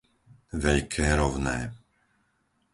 [0.63, 1.59] Veľké Rovné